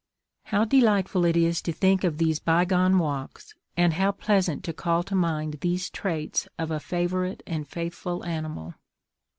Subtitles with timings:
[0.45, 5.03] How delightful it is to think of these bygone walks, and how pleasant to call
[5.03, 8.73] to mind these traits of a favourite and faithful animal!